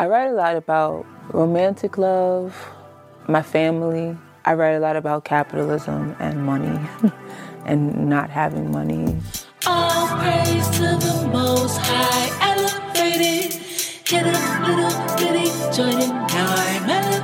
I 0.00 0.06
write 0.06 0.28
a 0.28 0.32
lot 0.32 0.54
about 0.54 1.04
romantic 1.32 1.98
love, 1.98 2.54
my 3.26 3.42
family. 3.42 4.16
I 4.44 4.54
write 4.54 4.74
a 4.74 4.78
lot 4.78 4.94
about 4.94 5.24
capitalism 5.24 6.14
and 6.20 6.46
money 6.46 6.78
and 7.64 8.08
not 8.08 8.30
having 8.30 8.70
money. 8.70 9.16
All 9.66 10.06
praise 10.16 10.68
to 10.76 10.82
the 10.82 11.28
most 11.32 11.78
high, 11.78 12.30
elevated, 12.52 13.54
hit 14.06 14.22
a 14.22 14.62
little 14.68 15.16
bitty 15.16 15.50
I'm 16.30 16.88
elevated. 16.88 17.17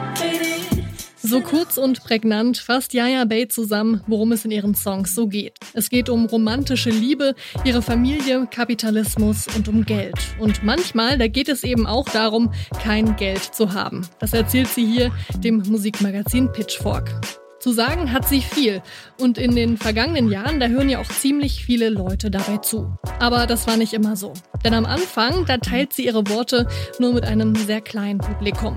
So 1.27 1.41
kurz 1.41 1.79
und 1.79 2.05
prägnant 2.05 2.59
fasst 2.59 2.93
Yaya 2.93 3.25
Bay 3.25 3.49
zusammen, 3.49 4.03
worum 4.07 4.33
es 4.33 4.45
in 4.45 4.51
ihren 4.51 4.75
Songs 4.75 5.15
so 5.15 5.27
geht. 5.27 5.59
Es 5.73 5.89
geht 5.89 6.11
um 6.11 6.27
romantische 6.27 6.91
Liebe, 6.91 7.35
ihre 7.65 7.81
Familie, 7.81 8.47
Kapitalismus 8.51 9.47
und 9.57 9.67
um 9.67 9.87
Geld. 9.87 10.19
Und 10.39 10.63
manchmal, 10.65 11.17
da 11.17 11.27
geht 11.27 11.49
es 11.49 11.65
eben 11.65 11.87
auch 11.87 12.11
darum, 12.11 12.53
kein 12.83 13.17
Geld 13.17 13.43
zu 13.43 13.73
haben. 13.73 14.07
Das 14.21 14.35
erzählt 14.35 14.69
sie 14.69 14.85
hier 14.85 15.13
dem 15.39 15.63
Musikmagazin 15.67 16.53
Pitchfork. 16.53 17.19
Zu 17.59 17.73
sagen 17.73 18.13
hat 18.13 18.29
sie 18.29 18.43
viel. 18.43 18.83
Und 19.19 19.39
in 19.39 19.57
den 19.57 19.79
vergangenen 19.79 20.31
Jahren, 20.31 20.61
da 20.61 20.67
hören 20.67 20.91
ja 20.91 21.01
auch 21.01 21.09
ziemlich 21.09 21.65
viele 21.65 21.89
Leute 21.89 22.31
dabei 22.31 22.59
zu. 22.59 22.99
Aber 23.19 23.47
das 23.47 23.67
war 23.67 23.79
nicht 23.79 23.95
immer 23.95 24.17
so. 24.17 24.35
Denn 24.63 24.75
am 24.75 24.85
Anfang, 24.85 25.47
da 25.47 25.57
teilt 25.57 25.95
sie 25.95 26.05
ihre 26.05 26.29
Worte 26.29 26.69
nur 26.99 27.15
mit 27.15 27.25
einem 27.25 27.55
sehr 27.55 27.81
kleinen 27.81 28.19
Publikum. 28.19 28.77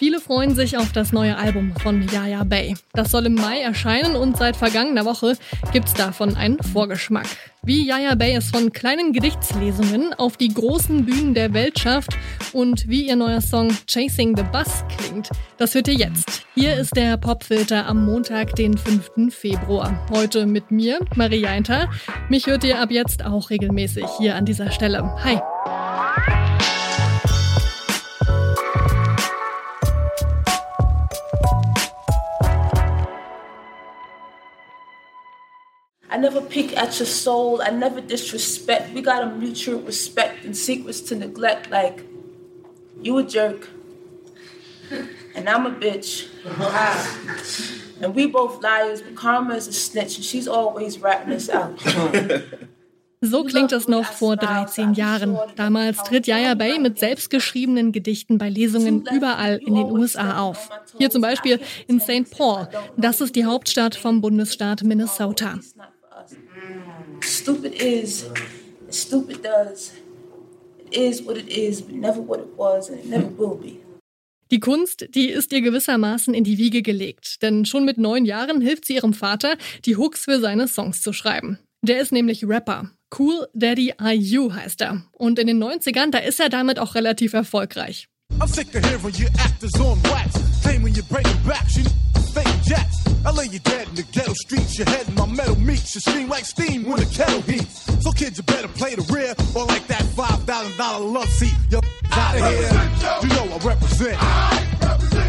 Viele 0.00 0.18
freuen 0.18 0.54
sich 0.54 0.78
auf 0.78 0.92
das 0.92 1.12
neue 1.12 1.36
Album 1.36 1.74
von 1.82 2.08
Yaya 2.08 2.42
Bay. 2.44 2.74
Das 2.94 3.10
soll 3.10 3.26
im 3.26 3.34
Mai 3.34 3.60
erscheinen 3.60 4.16
und 4.16 4.34
seit 4.34 4.56
vergangener 4.56 5.04
Woche 5.04 5.36
gibt's 5.74 5.92
davon 5.92 6.36
einen 6.36 6.58
Vorgeschmack. 6.58 7.26
Wie 7.62 7.86
Yaya 7.86 8.14
Bay 8.14 8.34
es 8.34 8.48
von 8.48 8.72
kleinen 8.72 9.12
Gedichtslesungen 9.12 10.14
auf 10.14 10.38
die 10.38 10.48
großen 10.48 11.04
Bühnen 11.04 11.34
der 11.34 11.52
Welt 11.52 11.78
schafft 11.78 12.16
und 12.54 12.88
wie 12.88 13.08
ihr 13.08 13.16
neuer 13.16 13.42
Song 13.42 13.76
Chasing 13.86 14.34
the 14.38 14.42
Bus 14.50 14.84
klingt, 14.96 15.28
das 15.58 15.74
hört 15.74 15.88
ihr 15.88 15.96
jetzt. 15.96 16.46
Hier 16.54 16.76
ist 16.76 16.96
der 16.96 17.18
Popfilter 17.18 17.84
am 17.84 18.06
Montag, 18.06 18.56
den 18.56 18.78
5. 18.78 19.34
Februar. 19.34 20.08
Heute 20.08 20.46
mit 20.46 20.70
mir, 20.70 21.00
Maria 21.14 21.54
Inter. 21.54 21.90
Mich 22.30 22.46
hört 22.46 22.64
ihr 22.64 22.80
ab 22.80 22.90
jetzt 22.90 23.22
auch 23.22 23.50
regelmäßig 23.50 24.06
hier 24.16 24.34
an 24.34 24.46
dieser 24.46 24.70
Stelle. 24.70 25.14
Hi. 25.22 25.38
Never 36.20 36.40
pick 36.40 36.76
at 36.76 36.98
your 36.98 37.06
soul. 37.06 37.60
I 37.62 37.70
never 37.70 38.00
disrespect. 38.00 38.94
We 38.94 39.02
got 39.02 39.22
a 39.22 39.34
mutual 39.34 39.80
respect 39.80 40.44
and 40.44 40.56
secrets 40.56 41.00
to 41.02 41.16
neglect. 41.16 41.70
Like, 41.70 42.04
you 43.00 43.18
a 43.18 43.24
jerk, 43.24 43.68
and 45.34 45.48
I'm 45.48 45.66
a 45.66 45.70
bitch. 45.70 46.28
and 48.02 48.14
we 48.14 48.26
both 48.26 48.62
liars, 48.62 49.02
but 49.02 49.14
Karma 49.16 49.54
is 49.54 49.68
a 49.68 49.72
snitch, 49.72 50.16
and 50.16 50.24
she's 50.24 50.46
always 50.48 50.98
ratting 50.98 51.32
us 51.32 51.48
out. 51.48 51.80
So 53.22 53.44
klingt 53.44 53.70
es 53.72 53.86
noch 53.86 54.06
vor 54.06 54.36
13 54.36 54.94
Jahren. 54.94 55.36
Damals 55.54 56.02
tritt 56.04 56.26
Yaya 56.26 56.54
Bay 56.54 56.78
mit 56.78 56.98
selbstgeschriebenen 56.98 57.92
Gedichten 57.92 58.38
bei 58.38 58.48
Lesungen 58.48 59.06
überall 59.12 59.58
in 59.58 59.74
den 59.74 59.90
USA 59.90 60.38
auf. 60.38 60.70
Hier 60.96 61.10
zum 61.10 61.20
Beispiel 61.20 61.60
in 61.86 62.00
St. 62.00 62.30
Paul. 62.30 62.66
Das 62.96 63.20
ist 63.20 63.36
die 63.36 63.44
Hauptstadt 63.44 63.94
vom 63.94 64.22
Bundesstaat 64.22 64.84
Minnesota. 64.84 65.58
Stupid 67.40 67.80
is, 67.82 68.26
stupid 68.90 69.42
does. 69.42 69.92
It 70.78 70.94
is 70.94 71.24
what 71.24 71.38
it 71.38 71.48
is, 71.48 71.80
but 71.80 71.94
never 71.94 72.20
what 72.20 72.40
it 72.40 72.50
was, 72.58 72.90
and 72.90 72.98
it 72.98 73.06
never 73.06 73.30
will 73.38 73.56
be. 73.56 73.80
Die 74.50 74.60
Kunst, 74.60 75.06
die 75.14 75.30
ist 75.30 75.50
ihr 75.52 75.62
gewissermaßen 75.62 76.34
in 76.34 76.44
die 76.44 76.58
Wiege 76.58 76.82
gelegt, 76.82 77.40
denn 77.40 77.64
schon 77.64 77.86
mit 77.86 77.96
neun 77.96 78.26
Jahren 78.26 78.60
hilft 78.60 78.84
sie 78.84 78.96
ihrem 78.96 79.14
Vater, 79.14 79.56
die 79.86 79.96
Hooks 79.96 80.24
für 80.24 80.38
seine 80.38 80.68
Songs 80.68 81.00
zu 81.00 81.14
schreiben. 81.14 81.58
Der 81.80 82.02
ist 82.02 82.12
nämlich 82.12 82.46
Rapper. 82.46 82.90
Cool 83.18 83.48
Daddy 83.54 83.94
IU 83.98 84.52
heißt 84.52 84.82
er. 84.82 85.02
Und 85.12 85.38
in 85.38 85.46
den 85.46 85.62
90ern, 85.62 86.10
da 86.10 86.18
ist 86.18 86.40
er 86.40 86.50
damit 86.50 86.78
auch 86.78 86.94
relativ 86.94 87.32
erfolgreich. 87.32 88.06
I'm 88.38 88.48
sick 88.48 88.68
of 88.74 88.84
hearing 88.84 89.14
you 89.14 89.28
actors 89.38 89.80
on 89.80 89.98
wax, 90.02 90.34
claiming 90.62 90.92
you're 90.92 91.08
breaking 91.08 91.40
backs, 91.46 91.78
you 91.78 91.84
fake 92.34 92.46
jacks. 92.66 93.09
I 93.24 93.30
lay 93.32 93.46
you 93.46 93.58
dead 93.60 93.88
in 93.88 93.94
the 93.94 94.02
ghetto 94.02 94.32
streets. 94.32 94.78
Your 94.78 94.88
head 94.88 95.06
in 95.08 95.14
my 95.14 95.26
metal 95.26 95.56
meat. 95.56 95.94
You 95.94 96.00
scream 96.00 96.28
like 96.28 96.44
steam 96.44 96.84
when 96.84 97.00
the 97.00 97.06
kettle 97.06 97.42
heats. 97.42 97.84
So 98.02 98.12
kids, 98.12 98.38
you 98.38 98.44
better 98.44 98.68
play 98.68 98.94
the 98.94 99.02
rear 99.12 99.34
or 99.54 99.66
like 99.66 99.86
that 99.88 100.02
five 100.16 100.42
thousand 100.44 100.76
dollar 100.78 101.04
love 101.04 101.28
seat. 101.28 101.54
You're 101.70 101.82
out 102.12 102.34
of 102.34 102.40
here. 102.40 102.70
You 103.22 103.28
know 103.36 103.54
I 103.54 103.58
represent. 103.58 104.18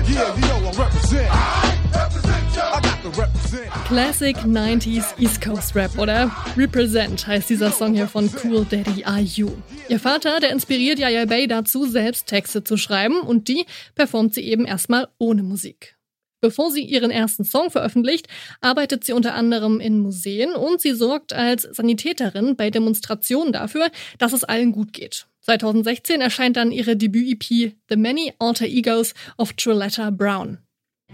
Yeah, 0.10 0.36
you 0.36 0.42
know 0.48 0.70
I 0.70 0.72
represent. 0.78 1.30
I 1.34 2.80
got 2.82 3.18
represent. 3.18 3.72
Classic 3.86 4.38
90s 4.38 5.20
East 5.20 5.42
Coast 5.42 5.76
Rap, 5.76 5.98
oder? 5.98 6.32
Represent 6.56 7.28
heißt 7.28 7.50
dieser 7.50 7.72
Song 7.72 7.94
hier 7.94 8.08
von 8.08 8.30
Cool 8.42 8.66
Daddy 8.66 9.04
IU. 9.06 9.50
Ihr 9.90 10.00
Vater, 10.00 10.40
der 10.40 10.52
inspiriert 10.52 11.00
Yaya 11.00 11.26
Bay 11.26 11.48
dazu, 11.48 11.86
selbst 11.86 12.28
Texte 12.28 12.64
zu 12.64 12.78
schreiben 12.78 13.20
und 13.22 13.48
die 13.50 13.66
performt 13.96 14.34
sie 14.34 14.42
eben 14.42 14.66
erstmal 14.66 15.08
ohne 15.18 15.44
Musik. 15.44 15.96
Bevor 16.42 16.72
sie 16.72 16.84
ihren 16.84 17.12
ersten 17.12 17.44
Song 17.44 17.70
veröffentlicht, 17.70 18.28
arbeitet 18.62 19.04
sie 19.04 19.14
unter 19.14 19.36
anderem 19.36 19.80
in 19.80 20.00
Museen 20.00 20.54
und 20.54 20.82
sie 20.82 20.94
sorgt 20.94 21.34
als 21.34 21.62
Sanitäterin 21.62 22.56
bei 22.56 22.72
Demonstrationen 22.72 23.54
dafür, 23.54 23.90
dass 24.18 24.34
es 24.34 24.44
allen 24.44 24.72
gut 24.72 24.92
geht. 24.92 25.28
2016 25.42 26.20
erscheint 26.20 26.58
dann 26.58 26.72
ihre 26.72 26.96
Debüt-EP 26.96 27.76
The 27.90 27.96
Many 27.96 28.34
Alter 28.40 28.66
Egos 28.66 29.14
of 29.38 29.54
Trilletta 29.54 30.10
Brown. 30.10 30.58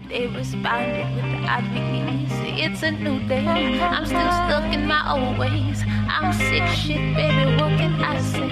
They 0.08 0.26
responded 0.26 1.06
with 1.16 1.24
the 1.24 1.88
It's 2.60 2.82
a 2.82 2.90
new 2.90 3.20
day. 3.28 3.46
I'm 3.46 4.04
still 4.04 4.18
stuck 4.18 4.74
in 4.74 4.86
my 4.86 5.12
old 5.12 5.38
ways. 5.38 5.84
I'm 6.08 6.32
sick 6.32 6.66
shit, 6.74 7.14
baby. 7.14 7.56
What 7.56 7.78
can 7.78 7.94
I 8.02 8.20
say? 8.20 8.48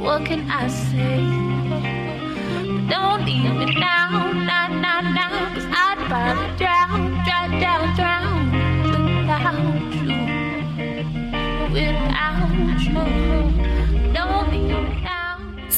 What 0.00 0.24
can 0.24 0.50
I 0.50 0.66
say? 0.68 1.33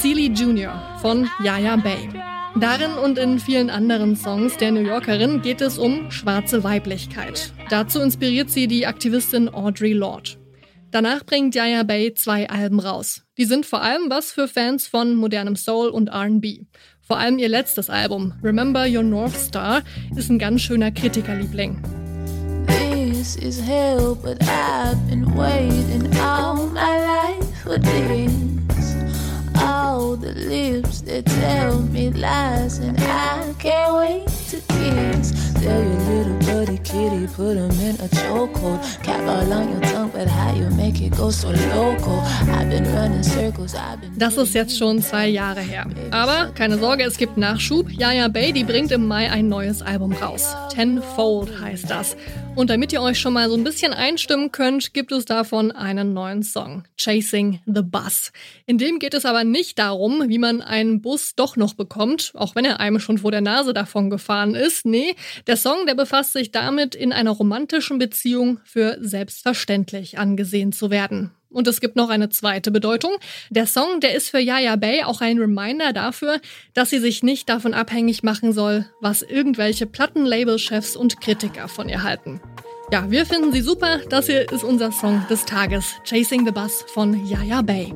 Sealy 0.02 0.26
Jr. 0.28 0.72
von 1.00 1.28
Yaya 1.42 1.76
Bay. 1.76 2.08
Darin 2.60 2.92
und 2.92 3.18
in 3.18 3.38
vielen 3.38 3.70
anderen 3.70 4.14
Songs 4.14 4.56
der 4.58 4.70
New 4.70 4.80
Yorkerin 4.80 5.40
geht 5.40 5.60
es 5.60 5.78
um 5.78 6.10
schwarze 6.10 6.62
Weiblichkeit. 6.64 7.52
Dazu 7.70 8.00
inspiriert 8.00 8.50
sie 8.50 8.66
die 8.66 8.86
Aktivistin 8.86 9.48
Audre 9.48 9.94
Lorde. 9.94 10.32
Danach 10.90 11.24
bringt 11.24 11.54
Yaya 11.54 11.82
Bay 11.82 12.12
zwei 12.14 12.48
Alben 12.48 12.78
raus. 12.78 13.22
Die 13.38 13.46
sind 13.46 13.64
vor 13.64 13.82
allem 13.82 14.10
was 14.10 14.32
für 14.32 14.48
Fans 14.48 14.86
von 14.86 15.14
modernem 15.14 15.56
Soul 15.56 15.88
und 15.88 16.08
RB. 16.08 16.66
Vor 17.00 17.18
allem 17.18 17.38
ihr 17.38 17.48
letztes 17.48 17.88
Album, 17.88 18.34
Remember 18.42 18.86
Your 18.86 19.02
North 19.02 19.36
Star, 19.36 19.82
ist 20.14 20.30
ein 20.30 20.38
ganz 20.38 20.60
schöner 20.60 20.90
Kritikerliebling. 20.90 21.82
This 22.66 23.36
is 23.36 23.60
hell, 23.60 24.14
but 24.14 24.38
I've 24.42 25.08
been 25.08 25.36
waiting 25.36 26.06
all 26.18 26.66
my 26.66 26.98
life 26.98 27.62
for 27.62 27.78
this. 27.78 28.55
The 30.26 30.34
lips 30.34 31.02
that 31.02 31.24
tell 31.24 31.78
me 31.82 32.10
lies, 32.10 32.78
and 32.78 32.98
I 32.98 33.54
can't 33.60 33.94
wait 33.94 34.26
to 34.50 34.56
kiss. 34.74 35.30
Tell 35.54 35.80
your 35.80 36.00
little 36.10 36.38
buddy 36.40 36.78
kitty, 36.78 37.28
put 37.28 37.56
him 37.56 37.70
in 37.78 37.94
a 38.00 38.08
chokehold. 38.08 38.82
Cap 39.04 39.20
all 39.20 39.52
on 39.52 39.70
your 39.70 39.80
tongue, 39.82 40.10
but 40.12 40.26
how 40.26 40.52
you 40.52 40.68
make 40.70 41.00
it 41.00 41.16
go 41.16 41.30
so 41.30 41.50
local. 41.50 42.18
I've 42.50 42.68
been 42.68 42.92
running 42.92 43.22
circles, 43.22 43.76
I've 43.76 44.00
been. 44.00 44.18
Das 44.18 44.36
ist 44.36 44.52
jetzt 44.52 44.76
schon 44.76 45.00
zwei 45.00 45.28
Jahre 45.28 45.60
her. 45.60 45.86
Aber 46.10 46.50
keine 46.56 46.76
Sorge, 46.78 47.04
es 47.04 47.18
gibt 47.18 47.36
Nachschub. 47.36 47.88
Yaya 47.88 48.26
Bay, 48.26 48.52
die 48.52 48.64
bringt 48.64 48.90
im 48.90 49.06
Mai 49.06 49.30
ein 49.30 49.48
neues 49.48 49.80
Album 49.80 50.12
raus. 50.12 50.56
Tenfold 50.70 51.60
heißt 51.60 51.88
das. 51.88 52.16
Und 52.56 52.70
damit 52.70 52.90
ihr 52.90 53.02
euch 53.02 53.20
schon 53.20 53.34
mal 53.34 53.50
so 53.50 53.54
ein 53.54 53.64
bisschen 53.64 53.92
einstimmen 53.92 54.50
könnt, 54.50 54.94
gibt 54.94 55.12
es 55.12 55.26
davon 55.26 55.72
einen 55.72 56.14
neuen 56.14 56.42
Song. 56.42 56.84
Chasing 56.96 57.60
the 57.66 57.82
Bus. 57.82 58.32
In 58.64 58.78
dem 58.78 58.98
geht 58.98 59.12
es 59.12 59.26
aber 59.26 59.44
nicht 59.44 59.78
darum, 59.78 60.24
wie 60.28 60.38
man 60.38 60.62
einen 60.62 61.02
Bus 61.02 61.34
doch 61.34 61.56
noch 61.56 61.74
bekommt, 61.74 62.32
auch 62.34 62.54
wenn 62.54 62.64
er 62.64 62.80
einem 62.80 62.98
schon 62.98 63.18
vor 63.18 63.30
der 63.30 63.42
Nase 63.42 63.74
davon 63.74 64.08
gefahren 64.08 64.54
ist. 64.54 64.86
Nee, 64.86 65.16
der 65.46 65.58
Song, 65.58 65.84
der 65.86 65.96
befasst 65.96 66.32
sich 66.32 66.50
damit, 66.50 66.94
in 66.94 67.12
einer 67.12 67.32
romantischen 67.32 67.98
Beziehung 67.98 68.58
für 68.64 68.96
selbstverständlich 69.02 70.18
angesehen 70.18 70.72
zu 70.72 70.90
werden. 70.90 71.32
Und 71.56 71.66
es 71.66 71.80
gibt 71.80 71.96
noch 71.96 72.10
eine 72.10 72.28
zweite 72.28 72.70
Bedeutung. 72.70 73.12
Der 73.48 73.66
Song, 73.66 74.00
der 74.00 74.14
ist 74.14 74.28
für 74.28 74.38
Yaya 74.38 74.76
Bay 74.76 75.04
auch 75.04 75.22
ein 75.22 75.38
Reminder 75.38 75.94
dafür, 75.94 76.38
dass 76.74 76.90
sie 76.90 76.98
sich 76.98 77.22
nicht 77.22 77.48
davon 77.48 77.72
abhängig 77.72 78.22
machen 78.22 78.52
soll, 78.52 78.84
was 79.00 79.22
irgendwelche 79.22 79.86
Plattenlabel-Chefs 79.86 80.96
und 80.96 81.18
Kritiker 81.22 81.68
von 81.68 81.88
ihr 81.88 82.02
halten. 82.02 82.42
Ja, 82.92 83.10
wir 83.10 83.24
finden 83.24 83.52
sie 83.52 83.62
super. 83.62 84.00
Das 84.10 84.26
hier 84.26 84.52
ist 84.52 84.64
unser 84.64 84.92
Song 84.92 85.24
des 85.30 85.46
Tages, 85.46 85.94
Chasing 86.04 86.44
the 86.44 86.52
Bus 86.52 86.84
von 86.92 87.26
Yaya 87.26 87.62
Bay. 87.62 87.94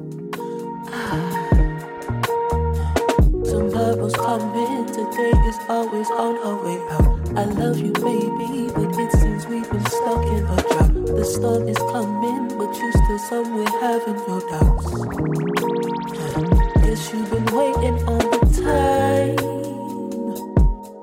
Some. 6.70 7.19
I 7.36 7.44
love 7.44 7.78
you, 7.78 7.92
baby, 7.92 8.70
but 8.74 8.98
it 8.98 9.12
seems 9.12 9.46
we've 9.46 9.70
been 9.70 9.86
stuck 9.86 10.26
in 10.26 10.44
a 10.44 10.56
drought. 10.56 10.94
The 11.16 11.24
storm 11.24 11.68
is 11.68 11.78
coming, 11.78 12.48
but 12.58 12.76
you're 12.76 12.92
still 12.92 13.18
somewhere 13.18 13.68
having 13.80 14.18
your 14.26 14.40
doubts. 14.50 14.90
Guess 16.82 17.12
you've 17.12 17.30
been 17.30 17.46
waiting 17.54 17.98
all 18.08 18.18
the 18.18 18.40
time, 18.64 19.36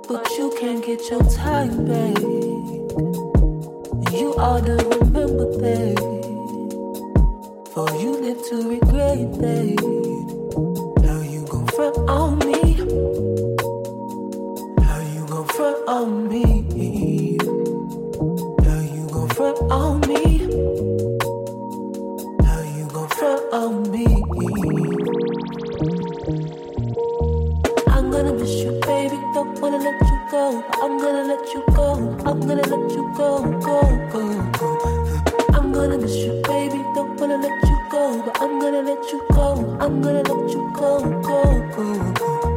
but 0.07 0.29
you 0.37 0.53
can't 0.59 0.85
get 0.85 1.09
your 1.09 1.23
time 1.31 1.85
back. 1.85 2.21
You 4.11 4.35
ought 4.37 4.65
to 4.65 4.75
remember 4.99 5.47
that. 5.59 5.97
For 7.73 7.89
you 8.01 8.11
live 8.19 8.43
to 8.49 8.69
regret 8.69 9.33
that. 9.39 10.06
On 16.17 16.31
you 18.95 19.07
gon' 19.11 19.29
front 19.29 19.59
on 19.71 19.99
me? 20.01 20.39
How 22.43 22.61
you 22.75 22.87
gon' 22.91 23.09
front 23.09 23.53
on 23.53 23.91
me? 23.91 24.05
I'm 27.87 28.09
gonna 28.09 28.33
miss 28.33 28.55
you, 28.63 28.71
baby. 28.81 29.17
Don't 29.35 29.59
wanna 29.61 29.77
let 29.77 30.01
you 30.01 30.19
go. 30.31 30.63
I'm 30.81 30.97
gonna 30.97 31.23
let 31.23 31.53
you 31.53 31.63
go. 31.75 31.87
I'm 32.25 32.39
gonna 32.39 32.67
let 32.73 32.91
you 32.95 33.13
go, 33.15 33.43
go, 33.67 33.77
go, 34.11 34.23
go. 34.57 34.69
I'm 35.53 35.71
gonna 35.71 35.97
miss 35.99 36.15
you, 36.15 36.41
baby. 36.47 36.81
Don't 36.95 37.19
wanna 37.19 37.37
let 37.37 37.63
you 37.69 37.77
go, 37.91 38.23
but 38.25 38.41
I'm 38.41 38.59
gonna 38.59 38.81
let 38.81 39.11
you 39.11 39.21
go. 39.31 39.77
I'm 39.79 40.01
gonna 40.01 40.23
let 40.23 40.49
you 40.53 40.71
go, 40.73 40.99
go, 41.21 41.43
go, 41.75 42.13
go. 42.13 42.56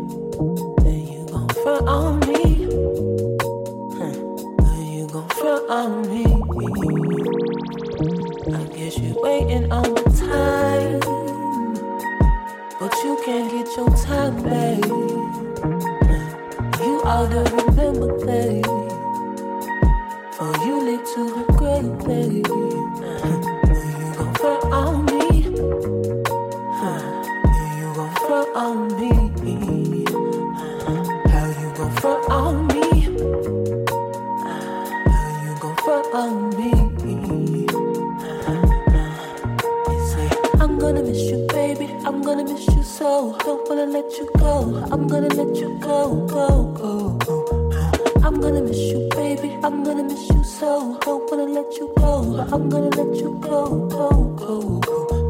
front 1.71 1.87
on 1.87 2.19
me. 2.27 2.67
Then 4.57 4.85
you 4.93 5.07
gon' 5.07 5.29
front 5.29 5.69
on 5.69 6.01
me. 6.09 6.25
I 8.53 8.63
guess 8.75 8.97
you're 8.99 9.21
waiting 9.21 9.71
on 9.71 9.83
the 9.93 10.03
time, 10.27 10.99
but 12.79 12.93
you 13.03 13.21
can't 13.25 13.49
get 13.51 13.67
your 13.77 13.89
time 13.95 14.43
back. 14.43 14.85
You 16.83 17.01
ought 17.05 17.29
to 17.29 17.41
remember 17.55 18.17
that, 18.25 18.63
for 20.33 20.51
you 20.65 20.75
live 20.87 21.05
to 21.13 21.21
regret 21.39 21.85
that. 22.07 22.31
You 23.87 24.13
gon' 24.17 24.33
front 24.35 24.63
on 24.73 25.05
me, 25.05 25.23
Huh. 26.79 27.01
Are 27.45 27.79
you 27.79 27.95
gon' 27.95 28.15
front 28.15 28.49
on 28.55 28.99
me. 28.99 29.20
Don't 43.01 43.67
wanna 43.67 43.87
let 43.87 44.11
you 44.19 44.29
go. 44.37 44.85
I'm 44.91 45.07
gonna 45.07 45.27
let 45.29 45.55
you 45.55 45.75
go, 45.79 46.27
go, 46.27 46.71
go, 46.77 47.17
go. 47.25 47.71
I'm 48.23 48.39
gonna 48.39 48.61
miss 48.61 48.77
you, 48.77 49.09
baby. 49.15 49.57
I'm 49.63 49.83
gonna 49.83 50.03
miss 50.03 50.29
you 50.29 50.43
so. 50.43 50.99
Don't 51.01 51.31
wanna 51.31 51.45
let 51.51 51.73
you 51.77 51.91
go. 51.97 52.45
I'm 52.51 52.69
gonna 52.69 52.89
let 52.89 53.15
you 53.15 53.39
go, 53.41 53.87
go, 53.87 54.09
go, 54.37 54.79
go. 54.81 55.20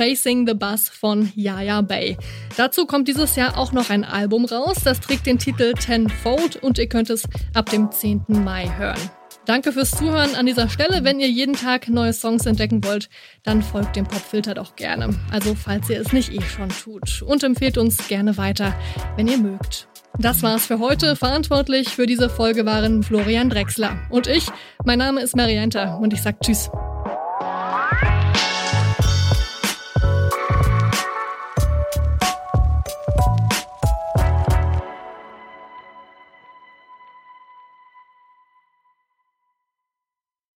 Chasing 0.00 0.46
the 0.46 0.54
Bus 0.54 0.88
von 0.88 1.30
Yaya 1.34 1.82
Bay. 1.82 2.16
Dazu 2.56 2.86
kommt 2.86 3.06
dieses 3.06 3.36
Jahr 3.36 3.58
auch 3.58 3.72
noch 3.72 3.90
ein 3.90 4.02
Album 4.02 4.46
raus, 4.46 4.78
das 4.82 4.98
trägt 4.98 5.26
den 5.26 5.38
Titel 5.38 5.74
Tenfold 5.74 6.56
und 6.56 6.78
ihr 6.78 6.88
könnt 6.88 7.10
es 7.10 7.24
ab 7.52 7.68
dem 7.68 7.92
10. 7.92 8.24
Mai 8.28 8.72
hören. 8.78 8.98
Danke 9.44 9.72
fürs 9.72 9.90
Zuhören 9.90 10.36
an 10.36 10.46
dieser 10.46 10.70
Stelle. 10.70 11.04
Wenn 11.04 11.20
ihr 11.20 11.28
jeden 11.28 11.52
Tag 11.52 11.90
neue 11.90 12.14
Songs 12.14 12.46
entdecken 12.46 12.82
wollt, 12.82 13.10
dann 13.42 13.60
folgt 13.60 13.94
dem 13.94 14.06
Popfilter 14.06 14.54
doch 14.54 14.74
gerne. 14.74 15.10
Also 15.30 15.54
falls 15.54 15.90
ihr 15.90 16.00
es 16.00 16.14
nicht 16.14 16.32
eh 16.32 16.40
schon 16.40 16.70
tut. 16.70 17.20
Und 17.20 17.42
empfehlt 17.42 17.76
uns 17.76 18.08
gerne 18.08 18.38
weiter, 18.38 18.74
wenn 19.16 19.28
ihr 19.28 19.38
mögt. 19.38 19.86
Das 20.18 20.42
war's 20.42 20.64
für 20.64 20.78
heute. 20.78 21.14
Verantwortlich 21.14 21.90
für 21.90 22.06
diese 22.06 22.30
Folge 22.30 22.64
waren 22.64 23.02
Florian 23.02 23.50
Drexler 23.50 23.98
und 24.08 24.28
ich. 24.28 24.46
Mein 24.86 24.98
Name 24.98 25.20
ist 25.20 25.36
Marianta 25.36 25.96
und 25.96 26.14
ich 26.14 26.22
sag 26.22 26.40
Tschüss. 26.40 26.70